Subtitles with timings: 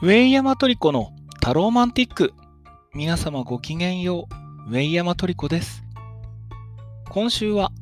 [0.00, 1.10] ウェイヤマトリコの
[1.40, 2.32] タローマンティック。
[2.94, 4.28] 皆様ごきげんよ
[4.68, 4.70] う。
[4.70, 5.82] ウェイヤマトリコです。
[7.10, 7.72] 今週は、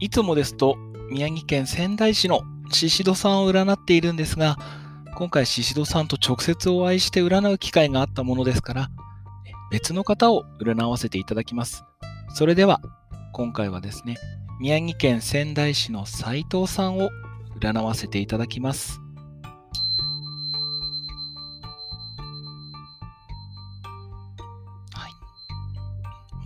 [0.00, 0.78] いつもですと
[1.10, 2.40] 宮城県仙台市の
[2.70, 4.56] 宍戸さんを占っているんですが、
[5.16, 8.88] 今回宍戸さんと直接お会いして占う機会があったものですから、
[9.70, 11.84] 別の方を占わせていただきます。
[12.32, 12.80] それでは、
[13.34, 14.16] 今回はですね、
[14.60, 17.10] 宮城県仙台市の斉藤さんを
[17.60, 19.03] 占わせていただきます。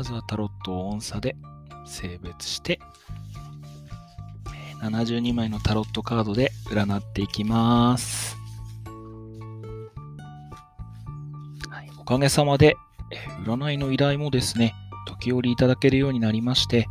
[0.00, 1.36] まずはタロットを音差で
[1.84, 2.80] 性別して、
[4.80, 8.38] 72枚のタロットカードで占っていきます。
[11.68, 12.78] はい、おかげさまで、
[13.44, 14.72] 占いの依頼もですね、
[15.06, 16.86] 時折いただけるようになりまして、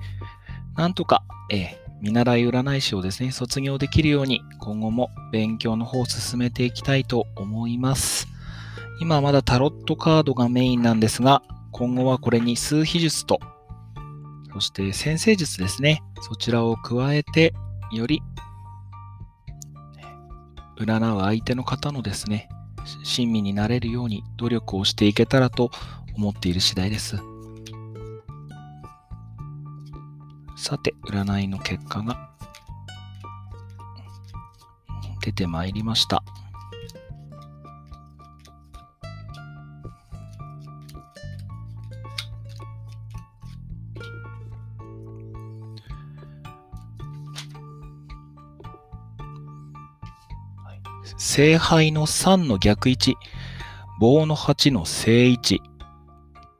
[0.78, 8.28] なんとか、え見習い占い師をですね、卒業できるように、今後も勉強の方を進めていきたいと思います。
[9.02, 11.41] 今はまだタロットカードがメインなんですが、
[11.80, 13.39] 今後はこれに数秘術と、
[14.52, 16.03] そして先生術ですね。
[16.19, 17.53] そちらを加えて、
[17.94, 18.22] より
[20.77, 22.50] 占う相手の方のですね、
[23.05, 25.72] 親身になれるように努力をしていけたらと
[26.17, 27.16] 思っている次第です。
[30.57, 32.30] さて、占いの結果が
[35.22, 36.25] 出てまいりました。
[51.18, 53.16] 聖杯の3の逆位置、
[54.00, 55.62] 棒の8の正位置、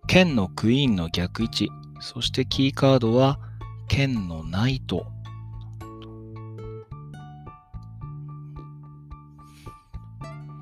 [0.08, 1.70] 剣のクイーンの逆位置、
[2.00, 3.40] そしてキーカードは
[3.88, 5.06] 剣のナイト。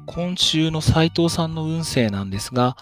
[0.05, 2.75] 今週の斉藤さんの運勢なんですが、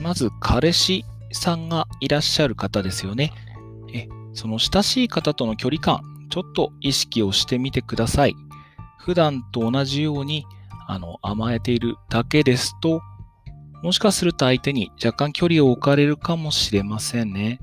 [0.00, 3.32] まず彼氏さんがいらっしゃる方ですよね。
[4.34, 6.00] その親しい方との距離感、
[6.30, 8.34] ちょっと意識をしてみてください。
[8.98, 10.46] 普段と同じように
[10.86, 13.02] あの甘えているだけですと、
[13.82, 17.58] もしかすると相手に若干距離を置かれるかもしれませんね。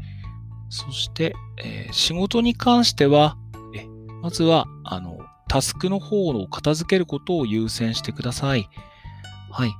[0.69, 3.37] そして、えー、仕事に関しては、
[3.73, 3.87] え
[4.21, 8.69] まずはあのタスクの方を片付けることを優先してください。
[9.49, 9.71] はい。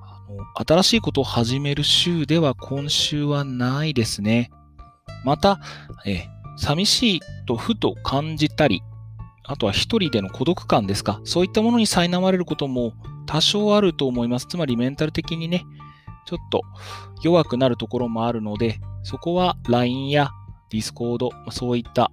[0.00, 4.50] あの新しいことを始める週では今週はないですね。
[5.24, 5.60] また、
[6.04, 8.82] え寂しいとふと感じたり、
[9.44, 12.92] あとは一人での孤独感ですか、そういったものに苛まれることも
[13.26, 14.46] 多少あると思います。
[14.46, 15.64] つまりメンタル的にね、
[16.26, 16.62] ちょっと
[17.22, 20.30] 弱くなるところもあるので、そこは LINE や
[20.70, 22.10] Discord、そういった、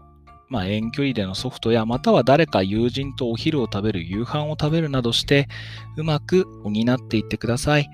[0.47, 5.49] まあ、遠距離でのソフトや、または誰か友人とお昼を食べる、夕飯を食べるなどして、
[5.97, 7.89] うまく補っていってください。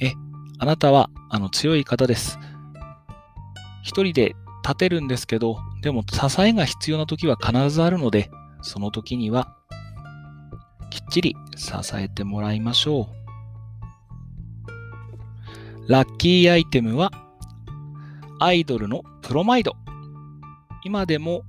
[0.00, 0.12] え、
[0.58, 2.38] あなたはあの強い方です。
[3.82, 4.34] 一人で
[4.68, 8.30] 立てるんですけど、でも支えが必要な時は必ずあるので、
[8.60, 9.56] その時には
[10.90, 13.08] きっちり支えてもらいましょ
[15.86, 15.90] う。
[15.90, 17.10] ラッキーアイテムは
[18.40, 19.74] アイドルのプロマイド。
[20.84, 21.44] 今でも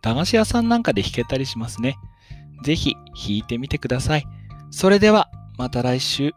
[0.00, 1.98] 駄菓子屋さんなんかで弾けたりしますね。
[2.64, 4.24] ぜひ弾いてみてください。
[4.70, 5.28] それでは
[5.58, 6.32] また来週。